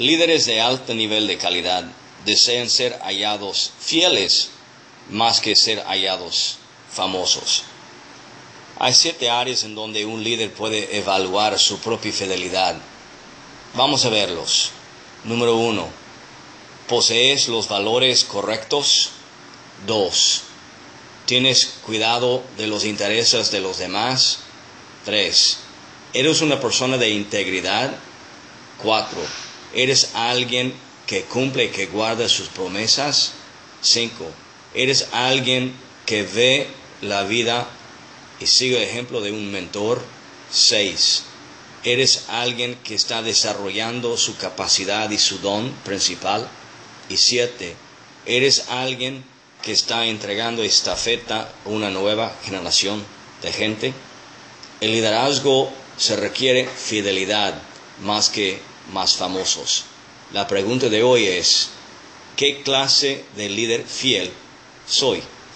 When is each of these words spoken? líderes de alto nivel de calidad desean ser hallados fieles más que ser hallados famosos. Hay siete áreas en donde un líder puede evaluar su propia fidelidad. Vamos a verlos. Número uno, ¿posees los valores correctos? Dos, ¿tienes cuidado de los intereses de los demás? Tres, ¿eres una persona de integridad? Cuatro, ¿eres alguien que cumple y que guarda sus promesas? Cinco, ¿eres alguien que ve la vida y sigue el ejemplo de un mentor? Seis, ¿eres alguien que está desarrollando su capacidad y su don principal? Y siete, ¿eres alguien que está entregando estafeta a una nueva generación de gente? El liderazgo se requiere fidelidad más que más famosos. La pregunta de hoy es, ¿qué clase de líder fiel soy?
líderes 0.00 0.46
de 0.46 0.62
alto 0.62 0.94
nivel 0.94 1.26
de 1.26 1.36
calidad 1.36 1.84
desean 2.24 2.70
ser 2.70 2.98
hallados 3.02 3.72
fieles 3.78 4.48
más 5.10 5.40
que 5.40 5.54
ser 5.54 5.78
hallados 5.84 6.56
famosos. 6.90 7.64
Hay 8.78 8.94
siete 8.94 9.28
áreas 9.28 9.62
en 9.62 9.74
donde 9.74 10.06
un 10.06 10.24
líder 10.24 10.54
puede 10.54 10.96
evaluar 10.96 11.58
su 11.58 11.80
propia 11.80 12.12
fidelidad. 12.12 12.76
Vamos 13.74 14.06
a 14.06 14.08
verlos. 14.08 14.70
Número 15.24 15.56
uno, 15.56 15.86
¿posees 16.88 17.48
los 17.48 17.68
valores 17.68 18.24
correctos? 18.24 19.10
Dos, 19.86 20.44
¿tienes 21.26 21.74
cuidado 21.84 22.42
de 22.56 22.68
los 22.68 22.86
intereses 22.86 23.50
de 23.50 23.60
los 23.60 23.76
demás? 23.76 24.38
Tres, 25.04 25.58
¿eres 26.14 26.40
una 26.40 26.58
persona 26.58 26.96
de 26.96 27.10
integridad? 27.10 27.94
Cuatro, 28.82 29.20
¿eres 29.74 30.10
alguien 30.14 30.74
que 31.06 31.22
cumple 31.22 31.64
y 31.64 31.68
que 31.68 31.86
guarda 31.86 32.28
sus 32.28 32.48
promesas? 32.48 33.32
Cinco, 33.82 34.26
¿eres 34.74 35.08
alguien 35.12 35.74
que 36.06 36.22
ve 36.22 36.68
la 37.02 37.24
vida 37.24 37.68
y 38.40 38.46
sigue 38.46 38.76
el 38.76 38.88
ejemplo 38.88 39.20
de 39.20 39.32
un 39.32 39.50
mentor? 39.50 40.02
Seis, 40.52 41.24
¿eres 41.84 42.24
alguien 42.28 42.76
que 42.84 42.94
está 42.94 43.22
desarrollando 43.22 44.16
su 44.16 44.36
capacidad 44.36 45.10
y 45.10 45.18
su 45.18 45.38
don 45.38 45.70
principal? 45.84 46.48
Y 47.08 47.16
siete, 47.16 47.74
¿eres 48.26 48.66
alguien 48.68 49.24
que 49.62 49.72
está 49.72 50.06
entregando 50.06 50.62
estafeta 50.62 51.52
a 51.64 51.68
una 51.68 51.90
nueva 51.90 52.34
generación 52.44 53.04
de 53.42 53.52
gente? 53.52 53.92
El 54.80 54.92
liderazgo 54.92 55.72
se 55.96 56.16
requiere 56.16 56.66
fidelidad 56.66 57.54
más 58.02 58.30
que 58.30 58.60
más 58.92 59.16
famosos. 59.16 59.84
La 60.32 60.46
pregunta 60.46 60.88
de 60.88 61.02
hoy 61.02 61.26
es, 61.26 61.70
¿qué 62.36 62.62
clase 62.62 63.24
de 63.36 63.48
líder 63.48 63.84
fiel 63.84 64.30
soy? 64.86 65.22